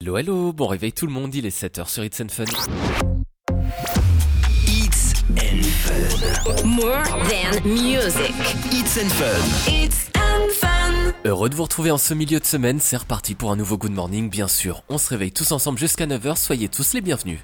[0.00, 2.44] Hello, hello, bon réveil tout le monde, il est 7h sur It's and Fun.
[4.64, 6.64] It's and Fun.
[6.64, 8.32] More than music.
[8.70, 9.72] It's and Fun.
[9.72, 11.12] It's and fun.
[11.24, 13.90] Heureux de vous retrouver en ce milieu de semaine, c'est reparti pour un nouveau Good
[13.90, 14.84] Morning, bien sûr.
[14.88, 17.40] On se réveille tous ensemble jusqu'à 9h, soyez tous les bienvenus.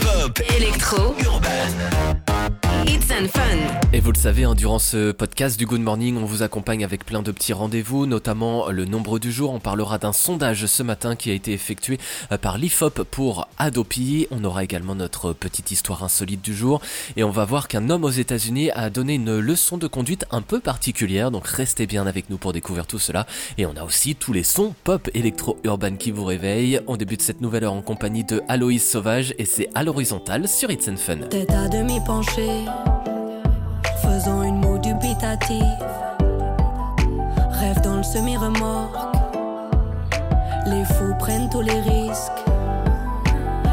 [0.00, 0.40] Pop.
[0.56, 1.14] Electro.
[1.22, 2.39] Urban.
[2.86, 3.50] It's and fun.
[3.92, 7.04] Et vous le savez, hein, durant ce podcast du Good Morning, on vous accompagne avec
[7.04, 9.52] plein de petits rendez-vous, notamment le nombre du jour.
[9.52, 11.98] On parlera d'un sondage ce matin qui a été effectué
[12.30, 14.28] euh, par l'IFOP pour Adopi.
[14.30, 16.80] On aura également notre petite histoire insolite du jour.
[17.16, 20.40] Et on va voir qu'un homme aux États-Unis a donné une leçon de conduite un
[20.40, 21.30] peu particulière.
[21.30, 23.26] Donc restez bien avec nous pour découvrir tout cela.
[23.58, 26.80] Et on a aussi tous les sons pop électro-urban qui vous réveillent.
[26.86, 30.70] On débute cette nouvelle heure en compagnie de Aloïs Sauvage et c'est à l'horizontale sur
[30.70, 31.18] It's and Fun.
[31.28, 32.39] Tête à demi penchée,
[34.02, 35.84] faisant une moue dubitative.
[37.52, 38.96] Rêve dans le semi-remorque,
[40.66, 42.42] les fous prennent tous les risques.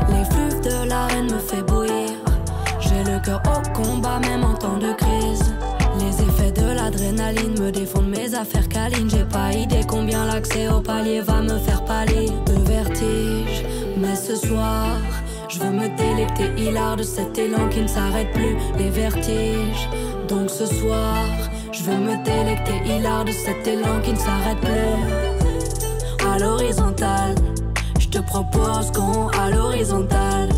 [0.09, 2.11] Les fleuves de l'arène me fait bouillir.
[2.79, 5.53] J'ai le cœur au combat, même en temps de crise.
[5.99, 9.09] Les effets de l'adrénaline me défendent mes affaires câlines.
[9.09, 13.65] J'ai pas idée combien l'accès au palier va me faire pâlir de vertige.
[13.97, 14.87] Mais ce soir,
[15.57, 19.89] je veux me délecter hilar de cet élan qui ne s'arrête plus, les vertiges.
[20.27, 21.25] Donc ce soir,
[21.71, 26.27] je veux me délecter hilar de cet élan qui ne s'arrête plus.
[26.27, 27.35] À l'horizontale,
[27.99, 30.49] je te propose qu'on à l'horizontale.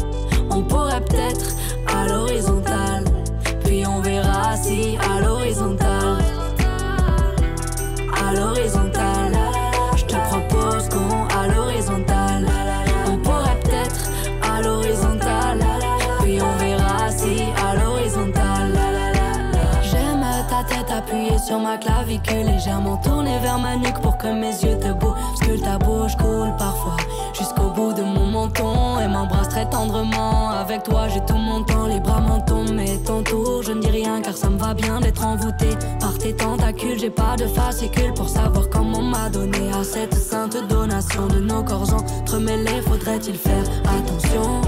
[0.49, 1.55] On pourrait peut-être
[1.87, 3.05] à l'horizontale,
[3.63, 6.17] puis on verra si à l'horizontale.
[8.21, 8.78] À l'horizontale,
[21.39, 25.61] sur ma clavicule, légèrement tournée vers ma nuque pour que mes yeux te bousculent.
[25.61, 26.97] Ta bouche coule parfois
[27.33, 30.49] jusqu'au bout de mon menton et m'embrasse très tendrement.
[30.49, 33.81] Avec toi, j'ai tout mon temps, les bras m'en tombent, mais ton tour, je ne
[33.81, 36.99] dis rien car ça me va bien d'être envoûté par tes tentacules.
[36.99, 41.63] J'ai pas de fascicule pour savoir comment m'a donné à cette sainte donation de nos
[41.63, 42.81] corps entremêlés.
[42.87, 44.61] Faudrait-il faire attention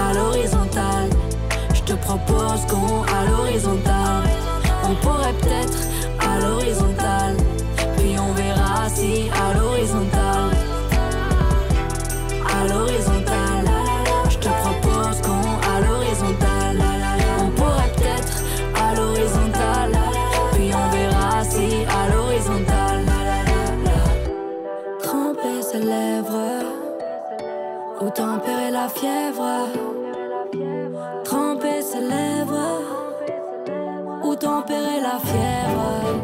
[0.00, 1.10] à l'horizontale?
[1.74, 4.41] Je te propose qu'on à l'horizontale.
[4.92, 5.78] On pourrait peut-être
[6.20, 7.36] à l'horizontale.
[7.96, 10.50] Puis on verra si à l'horizontale.
[12.46, 13.70] À l'horizontale.
[14.28, 16.78] Je te propose qu'on à l'horizontale.
[17.40, 18.42] On pourrait peut-être
[18.84, 19.98] à l'horizontale.
[20.52, 23.06] Puis on verra si à l'horizontale.
[25.02, 26.66] Tremper ses lèvres.
[28.02, 29.91] Ou tempérer la fièvre.
[35.12, 36.22] La fièvre.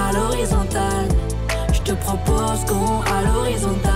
[0.00, 1.08] À l'horizontale,
[1.72, 3.95] je te propose qu'on à l'horizontale.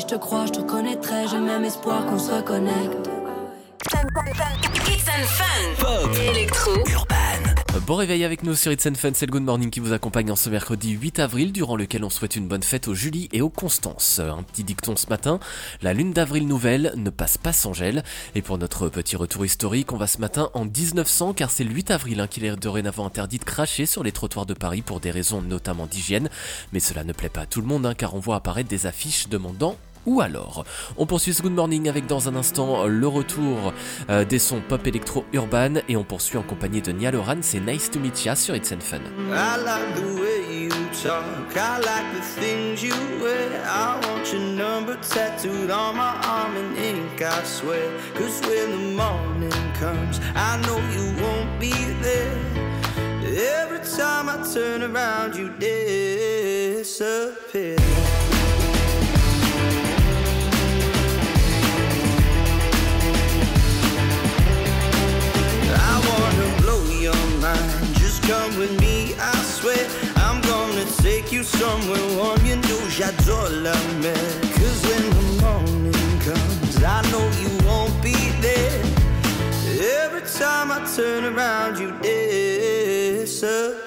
[0.00, 1.28] Si je te crois, je te connaîtrai.
[1.28, 3.10] J'ai même espoir qu'on se reconnecte.
[4.88, 5.74] It's and fun.
[5.78, 6.10] Pop.
[6.16, 6.70] Electro.
[6.90, 7.84] Urban.
[7.86, 10.30] Bon réveil avec nous sur It's and Fun, c'est le Good Morning qui vous accompagne
[10.30, 13.42] en ce mercredi 8 avril, durant lequel on souhaite une bonne fête aux Julie et
[13.42, 14.20] aux Constance.
[14.20, 15.38] Un petit dicton ce matin,
[15.82, 18.02] la lune d'avril nouvelle ne passe pas sans gel.
[18.34, 21.72] Et pour notre petit retour historique, on va ce matin en 1900, car c'est le
[21.72, 25.00] 8 avril hein, qu'il est dorénavant interdit de cracher sur les trottoirs de Paris pour
[25.00, 26.30] des raisons notamment d'hygiène.
[26.72, 28.86] Mais cela ne plaît pas à tout le monde, hein, car on voit apparaître des
[28.86, 30.64] affiches demandant ou alors.
[30.96, 33.72] On poursuit ce Good Morning avec dans un instant le retour
[34.08, 37.60] euh, des sons pop électro urban et on poursuit en compagnie de Nia Loran, c'est
[37.60, 39.00] Nice to Meet Ya sur It's and Fun.
[39.30, 40.70] I like the way you
[41.02, 41.56] talk.
[41.56, 43.62] I like the things you wear.
[43.64, 47.90] I want your number tattooed on my arm in ink, I swear.
[48.14, 51.72] Cause when the morning comes, I know you won't be
[52.02, 52.38] there.
[53.22, 55.50] Every time I turn around, you
[56.80, 57.00] disappear.
[68.30, 69.84] Come with me, I swear.
[70.16, 72.40] I'm gonna take you somewhere warm.
[72.46, 74.30] You know j'adore la mer.
[74.56, 78.16] Cause when the morning comes, I know you won't be
[78.46, 78.82] there.
[80.04, 83.79] Every time I turn around, you disappear.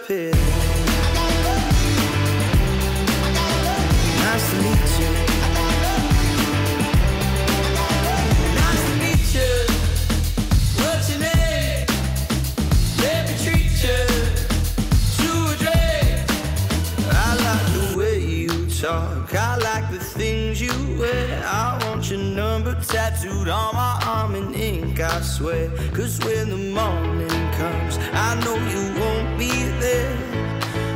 [22.94, 25.72] tattooed on my arm in ink, I swear.
[25.94, 29.50] Cause when the morning comes, I know you won't be
[29.80, 30.16] there.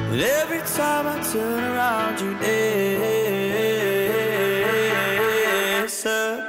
[0.08, 2.68] But every time I turn around, you're there,
[5.88, 6.47] sir.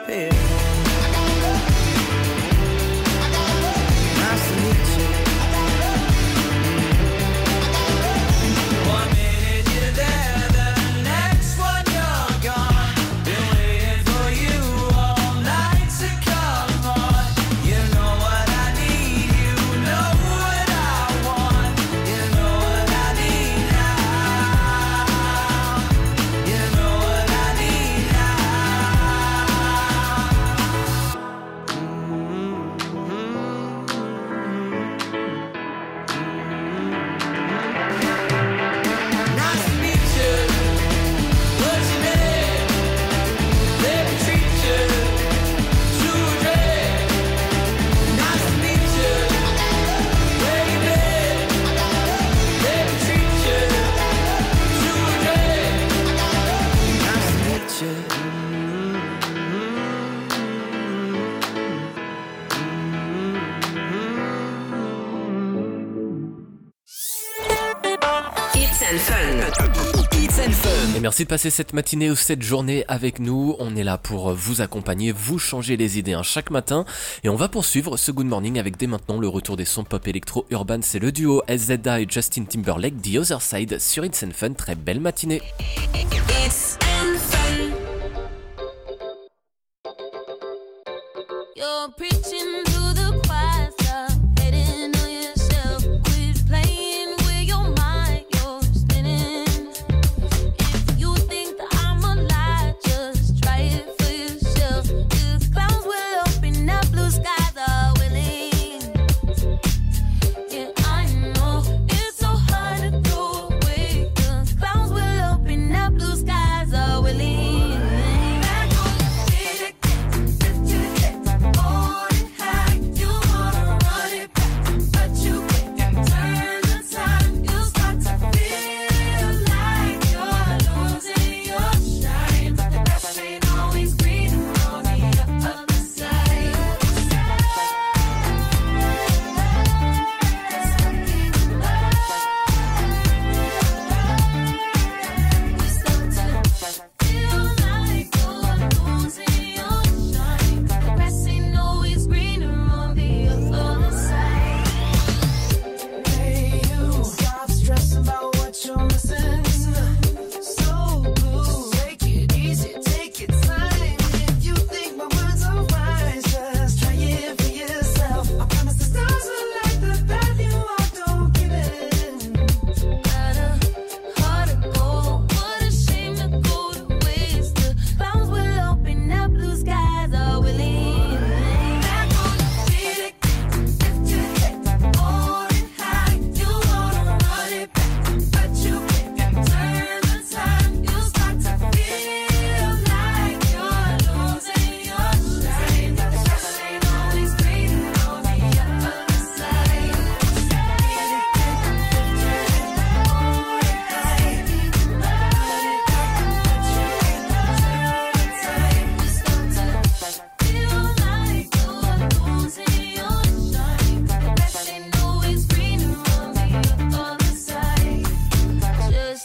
[71.19, 73.57] Merci de passer cette matinée ou cette journée avec nous.
[73.59, 76.85] On est là pour euh, vous accompagner, vous changer les idées hein, chaque matin.
[77.25, 80.07] Et on va poursuivre ce Good Morning avec dès maintenant le retour des sons pop
[80.07, 80.79] électro urban.
[80.81, 84.53] C'est le duo SZA et Justin Timberlake, The Other Side sur It's Fun.
[84.53, 85.43] Très belle matinée.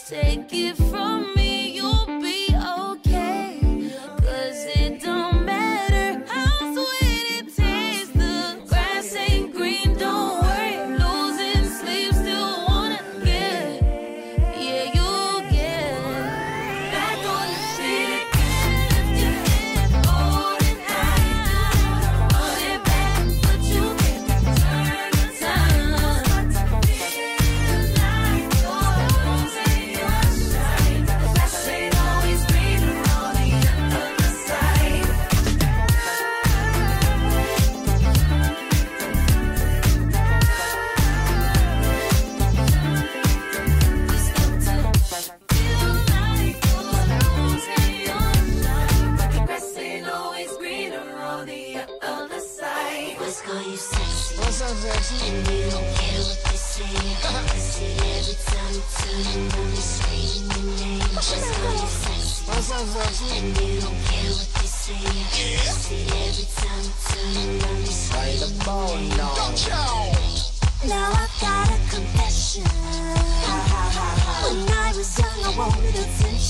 [0.06, 1.03] take it from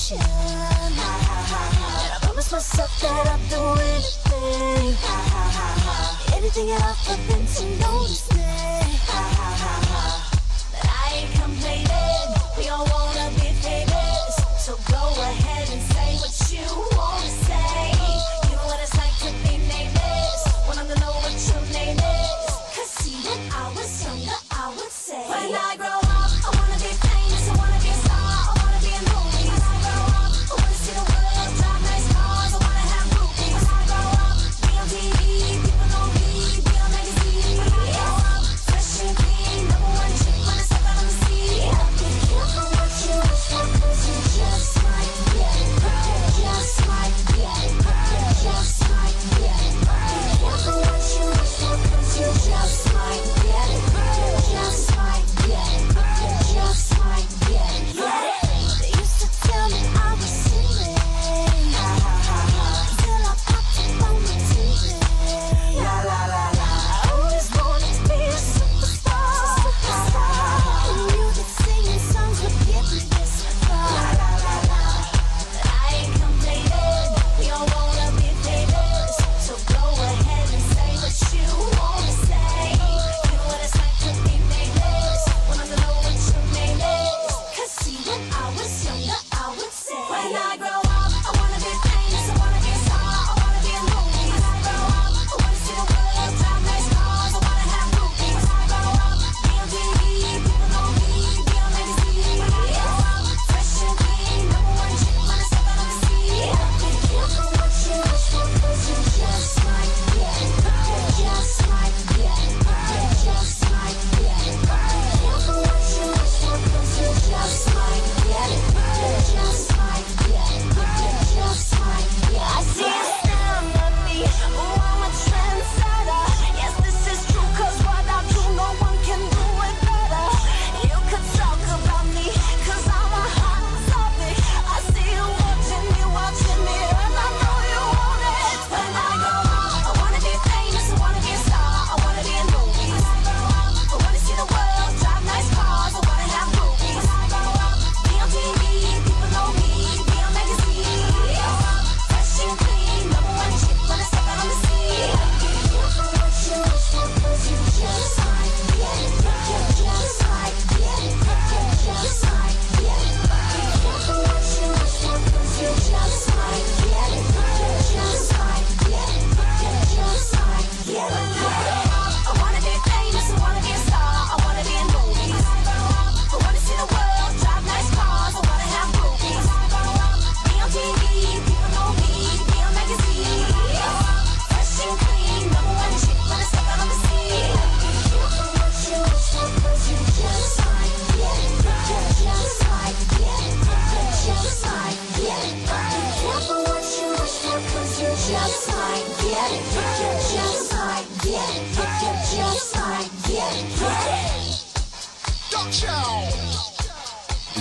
[0.04, 0.18] passion.
[0.18, 4.96] And I myself that i do anything,
[6.36, 9.03] anything at all for them to notice me.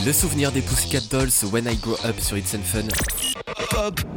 [0.06, 2.88] Le souvenir des Pussycat Dolls When I Grow Up sur It's Fun.
[3.72, 4.14] Urban.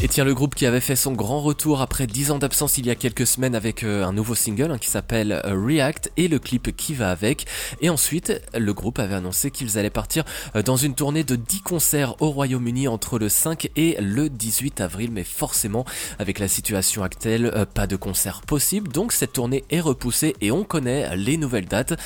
[0.00, 2.86] Et tiens, le groupe qui avait fait son grand retour après 10 ans d'absence il
[2.86, 6.28] y a quelques semaines avec euh, un nouveau single hein, qui s'appelle euh, React et
[6.28, 7.46] le clip qui va avec.
[7.80, 10.22] Et ensuite, le groupe avait annoncé qu'ils allaient partir
[10.54, 14.80] euh, dans une tournée de 10 concerts au Royaume-Uni entre le 5 et le 18
[14.80, 15.10] avril.
[15.10, 15.84] Mais forcément,
[16.20, 18.92] avec la situation actuelle, pas de concert possible.
[18.92, 21.98] Donc cette tournée est repoussée et on connaît les nouvelles dates.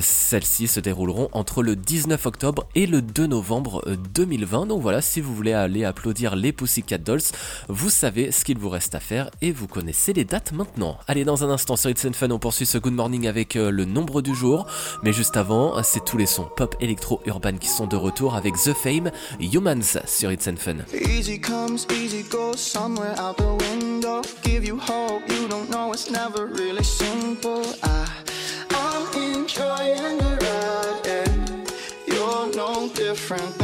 [0.00, 4.66] Celles-ci se dérouleront entre le 19 octobre et le 2 novembre 2020.
[4.66, 7.20] Donc voilà, si vous voulez aller applaudir les Pussycat Dolls,
[7.68, 10.98] vous savez ce qu'il vous reste à faire et vous connaissez les dates maintenant.
[11.06, 13.70] Allez, dans un instant sur It's and Fun, on poursuit ce Good Morning avec euh,
[13.70, 14.66] le nombre du jour.
[15.02, 18.54] Mais juste avant, c'est tous les sons pop, électro, urban qui sont de retour avec
[18.54, 20.76] The Fame, Humans sur It's Fun.
[20.92, 24.22] Easy comes, easy goes, somewhere out the window.
[24.42, 27.62] Give you hope, you don't know it's never really simple.
[27.82, 31.72] I'm enjoying the ride and
[32.06, 33.63] you're no different.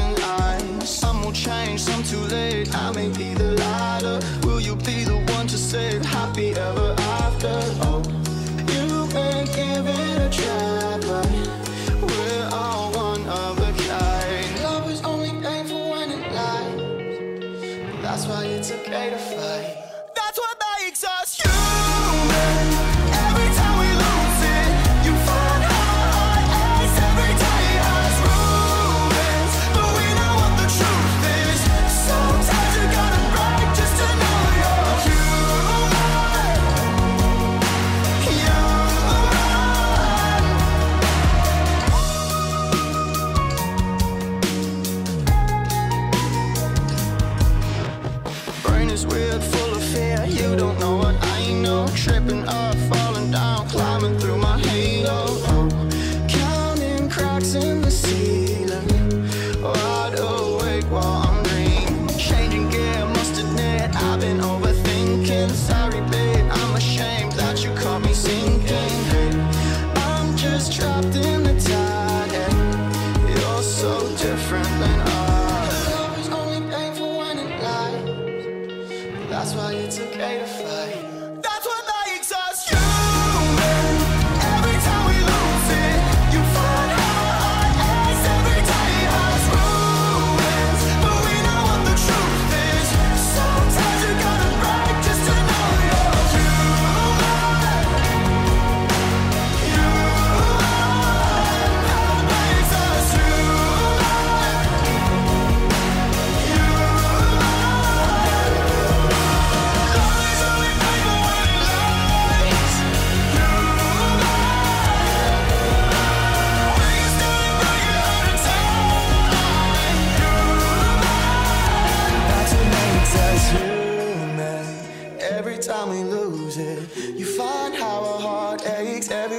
[1.30, 2.74] won't change, some too late.
[2.74, 6.04] I may be the lighter, will you be the one to save?
[6.04, 8.19] Happy ever after, oh.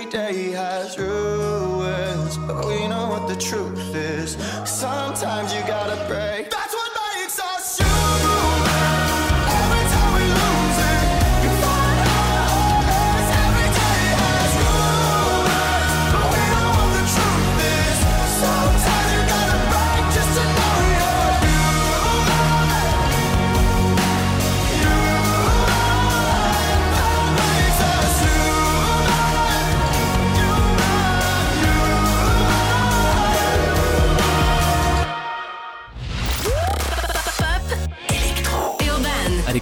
[0.02, 2.38] Every day has ruins.
[2.38, 4.36] But we know what the truth is.
[4.66, 6.31] Sometimes you gotta break.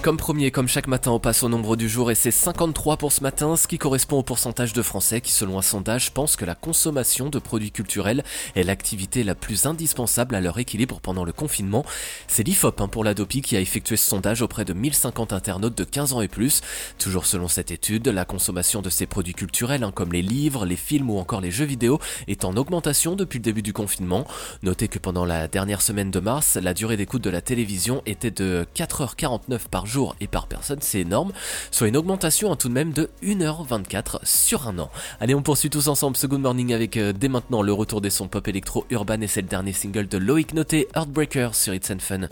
[0.02, 3.12] Comme premier, comme chaque matin, on passe au nombre du jour et c'est 53 pour
[3.12, 6.46] ce matin, ce qui correspond au pourcentage de Français qui, selon un sondage, pensent que
[6.46, 8.24] la consommation de produits culturels
[8.56, 11.84] est l'activité la plus indispensable à leur équilibre pendant le confinement.
[12.28, 15.84] C'est l'IFOP hein, pour l'Adopi qui a effectué ce sondage auprès de 1050 internautes de
[15.84, 16.62] 15 ans et plus.
[16.98, 20.76] Toujours selon cette étude, la consommation de ces produits culturels, hein, comme les livres, les
[20.76, 24.26] films ou encore les jeux vidéo, est en augmentation depuis le début du confinement.
[24.62, 28.30] Notez que pendant la dernière semaine de mars, la durée d'écoute de la télévision était
[28.30, 29.89] de 4h49 par jour
[30.20, 31.32] et par personne, c'est énorme,
[31.70, 34.90] soit une augmentation hein, tout de même de 1h24 sur un an.
[35.20, 38.10] Allez, on poursuit tous ensemble ce Good Morning avec euh, dès maintenant le retour des
[38.10, 41.90] sons pop électro urbain et c'est le dernier single de Loïc Noté, Heartbreaker sur It's
[41.90, 42.28] and Fun.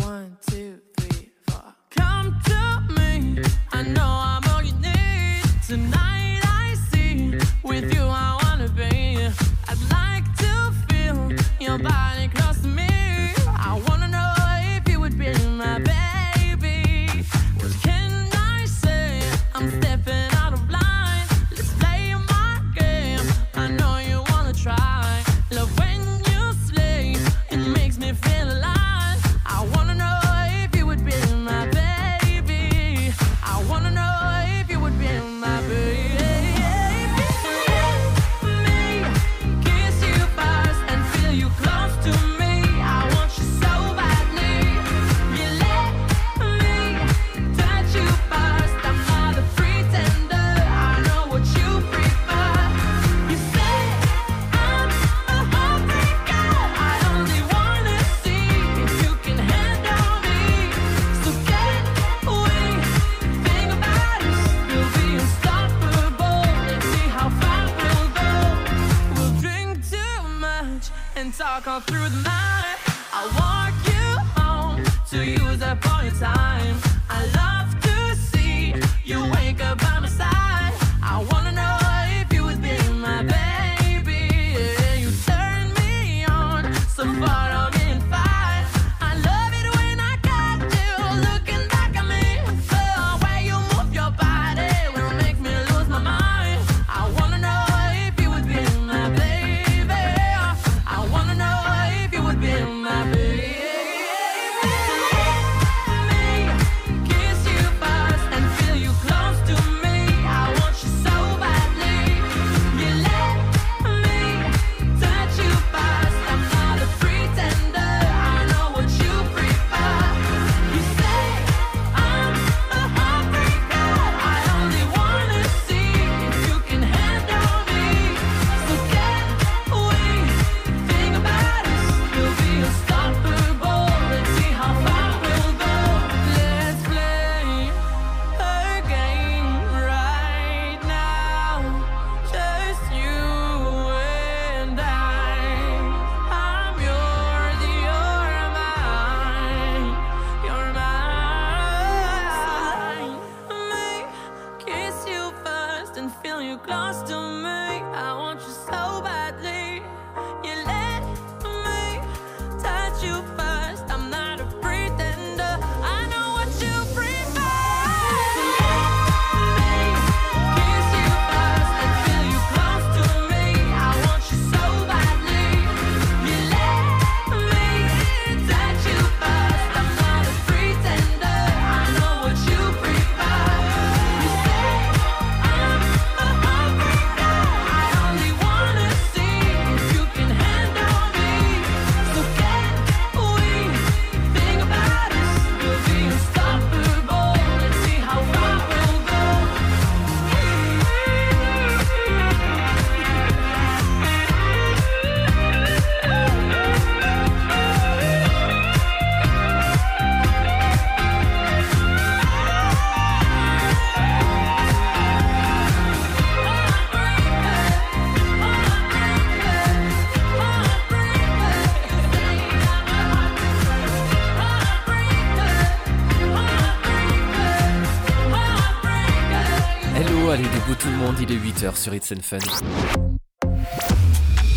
[231.58, 232.38] sur It's Fun.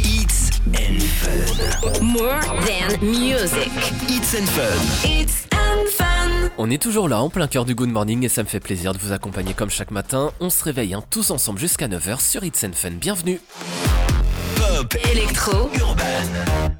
[0.04, 2.04] It's and Fun.
[2.04, 3.72] More than music.
[4.08, 5.10] It's and Fun.
[5.10, 6.50] It's and Fun.
[6.60, 8.94] On est toujours là en plein cœur du Good Morning et ça me fait plaisir
[8.94, 10.32] de vous accompagner comme chaque matin.
[10.40, 12.92] On se réveille hein, tous ensemble jusqu'à 9h sur It's and Fun.
[12.92, 13.40] Bienvenue.
[14.56, 16.71] Pop, électro, urban.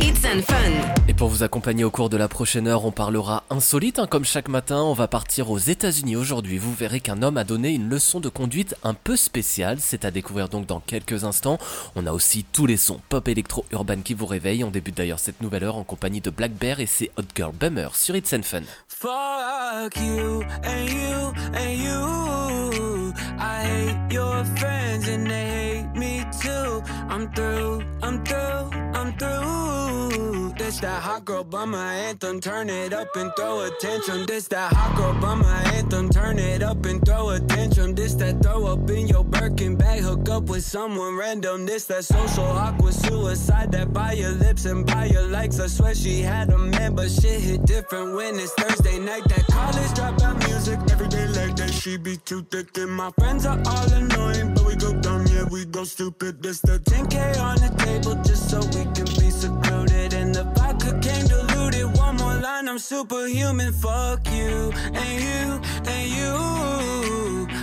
[0.00, 1.04] It's and fun.
[1.08, 4.24] Et pour vous accompagner au cours de la prochaine heure, on parlera insolite hein, comme
[4.24, 4.82] chaque matin.
[4.82, 6.56] On va partir aux États-Unis aujourd'hui.
[6.56, 9.76] Vous verrez qu'un homme a donné une leçon de conduite un peu spéciale.
[9.80, 11.58] C'est à découvrir donc dans quelques instants.
[11.96, 14.64] On a aussi tous les sons pop électro urban qui vous réveillent.
[14.64, 17.52] On débute d'ailleurs cette nouvelle heure en compagnie de Black Bear et ses Hot Girl
[17.52, 18.62] Bummer sur It's and Fun.
[18.88, 23.12] Fuck you and you and you.
[23.38, 26.82] I hate your friends and they hate me too.
[27.08, 30.52] I'm through, I'm through, I'm through.
[30.58, 32.40] This that hot girl bummer anthem.
[32.40, 34.26] Turn it up and throw a tantrum.
[34.26, 36.08] This that hot girl bummer anthem.
[36.10, 37.94] Turn it up and throw a tantrum.
[37.94, 40.00] This that throw up in your Birkin bag.
[40.00, 41.66] Hook up with someone random.
[41.66, 43.72] This that social awkward suicide.
[43.72, 45.58] That by your lips and by your likes.
[45.58, 49.24] I swear she had a man, but shit hit different when it's Thursday night.
[49.28, 50.78] That college dropout music.
[50.92, 51.26] Every day
[51.60, 52.76] that, she be too thick.
[52.78, 56.42] And my friends are all annoying, but we go dumb, yeah, we go stupid.
[56.42, 60.14] This the 10K on the table just so we can be secluded.
[60.14, 61.96] And the vodka came diluted.
[61.98, 63.72] One more line, I'm superhuman.
[63.72, 65.60] Fuck you and you
[65.94, 66.34] and you.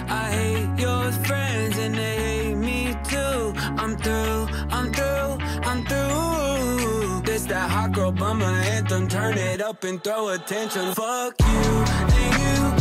[0.08, 3.54] I hate your friends and they hate me too.
[3.82, 5.32] I'm through, I'm through,
[5.70, 7.22] I'm through.
[7.26, 9.08] This that hot girl bummer anthem.
[9.08, 10.94] Turn it up and throw attention.
[10.94, 11.68] Fuck you
[12.16, 12.77] and you.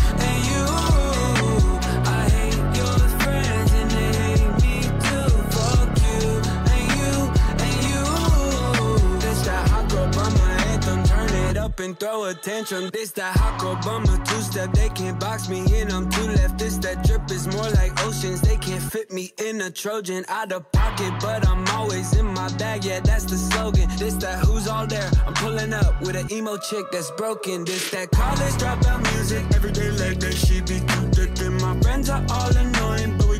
[11.76, 12.90] Up and throw attention.
[12.92, 14.72] This that hot bummer two step.
[14.72, 15.90] They can't box me in.
[15.90, 16.58] I'm too left.
[16.58, 18.40] This that drip is more like oceans.
[18.40, 20.24] They can't fit me in a Trojan.
[20.28, 22.84] Out of pocket, but I'm always in my bag.
[22.84, 23.88] Yeah, that's the slogan.
[23.98, 25.10] This that who's all there.
[25.26, 27.64] I'm pulling up with an emo chick that's broken.
[27.64, 29.44] This that college dropout music.
[29.54, 31.38] Every day like that, she be too thick.
[31.40, 33.35] And my friends are all annoying, but we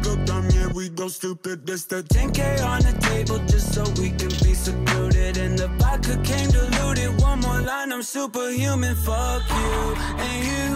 [0.77, 1.67] we go stupid.
[1.67, 5.39] This the 10K on the table just so we can be secluded.
[5.39, 7.19] And the vodka came diluted.
[7.21, 8.95] One more line, I'm superhuman.
[8.97, 9.75] Fuck you
[10.29, 10.67] and you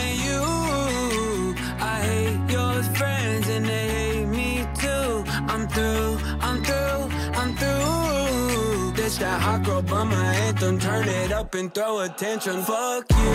[0.00, 1.54] and you.
[1.78, 5.24] I hate your friends and they hate me too.
[5.52, 7.02] I'm through, I'm through,
[7.40, 8.92] I'm through.
[8.96, 10.78] This that hot girl bummer anthem.
[10.78, 12.62] Turn it up and throw attention.
[12.62, 13.32] Fuck you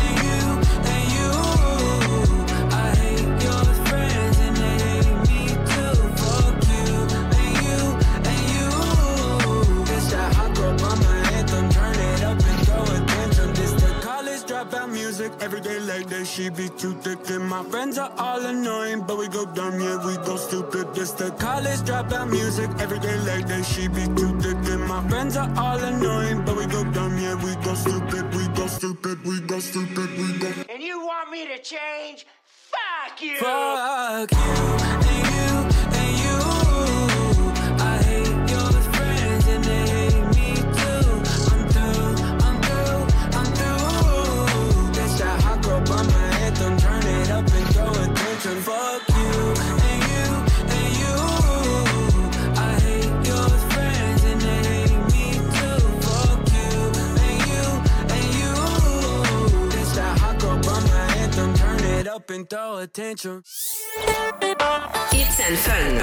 [0.00, 0.43] and you
[16.44, 17.30] she be too thick.
[17.30, 20.94] And my friends are all annoying, but we go dumb, yeah, we go stupid.
[20.94, 22.68] This the college dropout music.
[22.78, 24.56] Every day like that, she be too thick.
[24.72, 28.46] And my friends are all annoying, but we go dumb, yeah, we go stupid, we
[28.48, 30.50] go stupid, we go stupid, we go.
[30.68, 32.26] And you want me to change?
[32.72, 33.36] Fuck you!
[33.38, 34.38] Fuck you
[34.90, 35.73] and you you.
[62.24, 63.42] Up and throw attention.
[65.12, 65.98] It's and fun.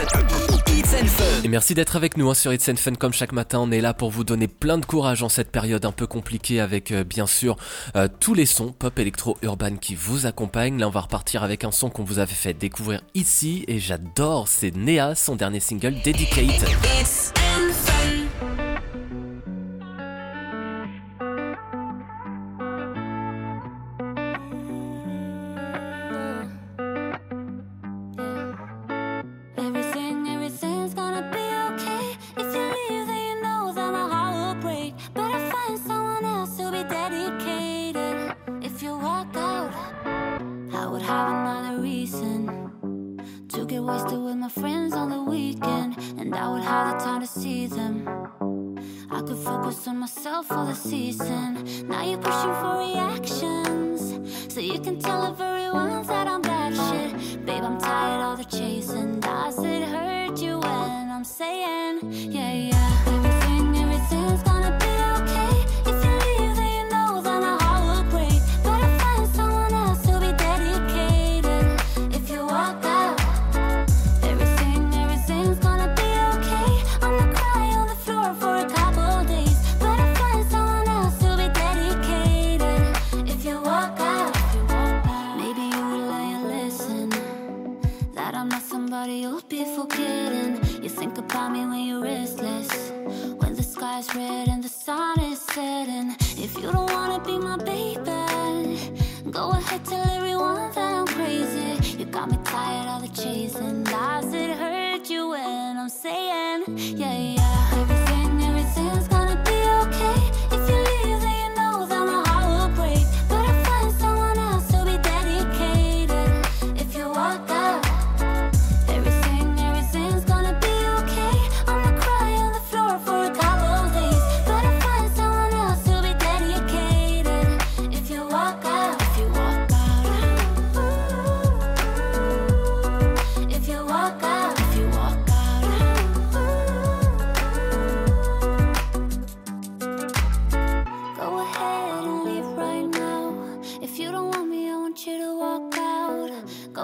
[0.67, 1.43] It's and Fun.
[1.43, 3.60] Et merci d'être avec nous hein, sur It's and Fun comme chaque matin.
[3.60, 6.60] On est là pour vous donner plein de courage en cette période un peu compliquée
[6.60, 7.57] avec euh, bien sûr
[7.95, 10.79] euh, tous les sons pop électro urban qui vous accompagnent.
[10.79, 14.47] Là on va repartir avec un son qu'on vous avait fait découvrir ici et j'adore,
[14.47, 16.62] c'est Nea, son dernier single Dedicate.
[16.99, 17.90] It's and fun.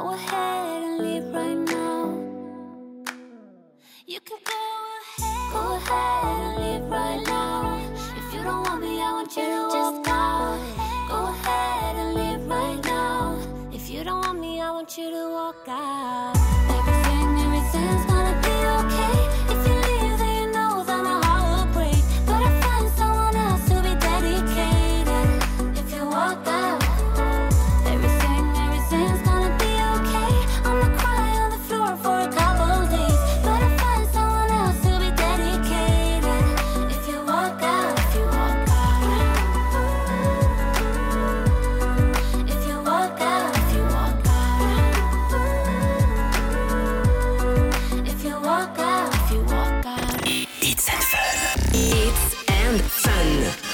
[0.07, 2.05] Go ahead and leave right now.
[4.05, 4.61] You can go
[5.01, 5.51] ahead.
[5.51, 7.77] Go ahead and leave right now.
[8.15, 10.59] If you don't want me, I want you to walk out.
[11.09, 13.37] Go ahead and leave right now.
[13.73, 16.36] If you don't want me, I want you to walk out.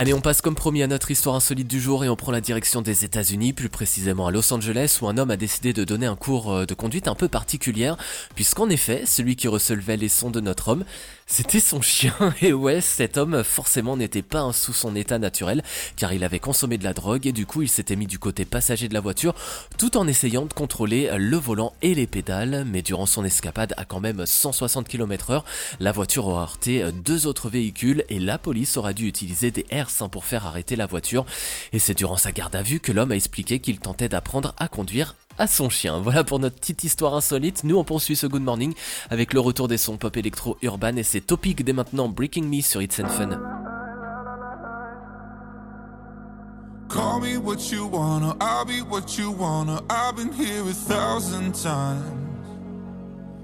[0.03, 2.41] Allez, on passe comme promis à notre histoire insolite du jour et on prend la
[2.41, 6.07] direction des États-Unis, plus précisément à Los Angeles, où un homme a décidé de donner
[6.07, 7.95] un cours euh, de conduite un peu particulière,
[8.35, 10.83] puisqu'en effet, celui qui recevait les sons de notre homme,
[11.25, 12.13] c'était son chien.
[12.41, 15.63] Et ouais, cet homme forcément n'était pas sous son état naturel,
[15.95, 18.43] car il avait consommé de la drogue et du coup il s'était mis du côté
[18.43, 19.33] passager de la voiture,
[19.77, 22.65] tout en essayant de contrôler le volant et les pédales.
[22.67, 25.43] Mais durant son escapade à quand même 160 km/h,
[25.79, 30.09] la voiture aura heurté deux autres véhicules et la police aura dû utiliser des R100
[30.09, 31.25] pour faire arrêter la voiture.
[31.71, 34.67] Et c'est durant sa garde à vue que l'homme a expliqué qu'il tentait d'apprendre à
[34.67, 35.99] conduire à son chien.
[35.99, 37.63] Voilà pour notre petite histoire insolite.
[37.63, 38.73] Nous on poursuit ce Good Morning
[39.09, 42.61] avec le retour des sons pop électro urban et c'est Topic dès maintenant Breaking Me
[42.61, 43.39] sur It's Fun.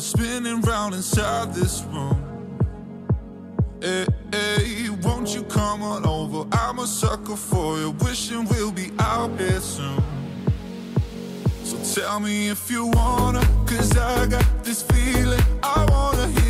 [0.00, 2.16] forever, spinning round inside this room.
[3.80, 6.48] Hey, hey, won't you come on over?
[6.52, 10.02] I'm a sucker for you, wishing we'll be out here soon.
[11.64, 15.42] So tell me if you wanna, cause I got this feeling.
[15.62, 16.49] I wanna hear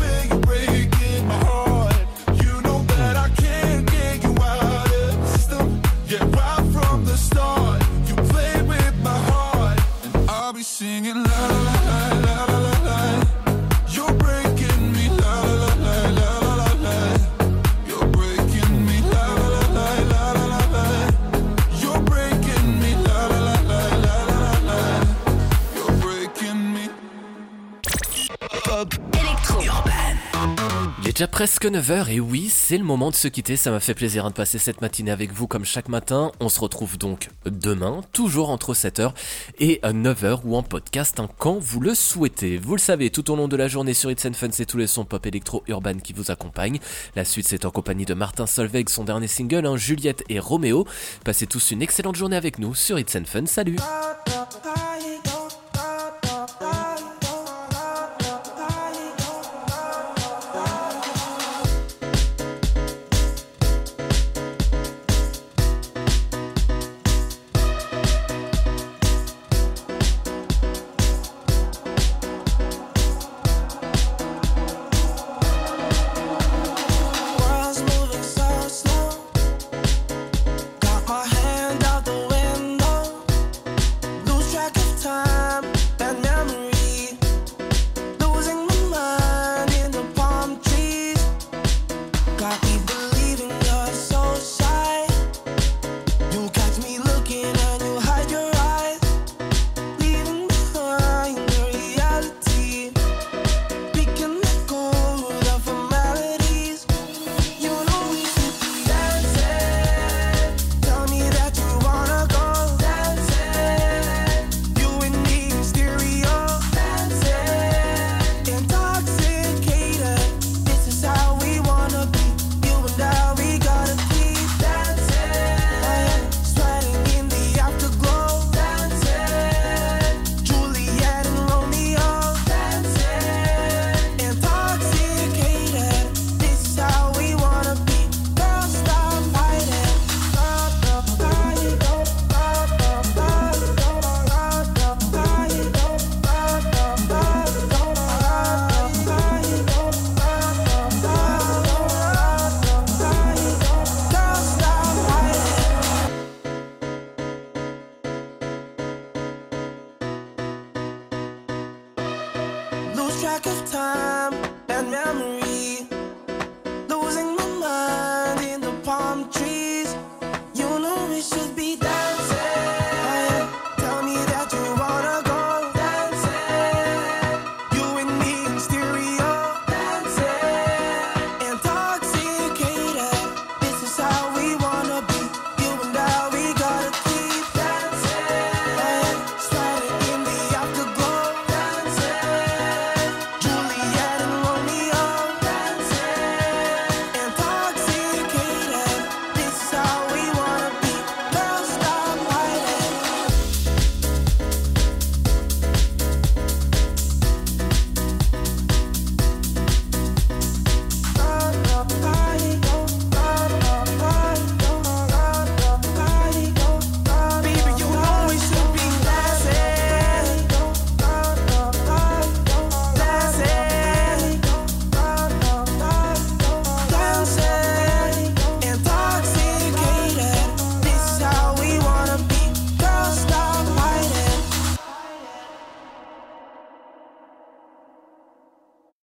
[10.81, 12.10] singing la la la.
[31.27, 33.55] Presque 9h et oui, c'est le moment de se quitter.
[33.55, 36.31] Ça m'a fait plaisir hein, de passer cette matinée avec vous comme chaque matin.
[36.39, 39.11] On se retrouve donc demain, toujours entre 7h
[39.59, 42.57] et 9h ou en podcast hein, quand vous le souhaitez.
[42.57, 44.77] Vous le savez, tout au long de la journée sur It's and Fun, c'est tous
[44.77, 46.79] les sons pop électro urbain qui vous accompagnent.
[47.15, 50.87] La suite, c'est en compagnie de Martin Solveig, son dernier single, hein, Juliette et Roméo.
[51.23, 53.45] Passez tous une excellente journée avec nous sur It's and Fun.
[53.45, 53.77] Salut!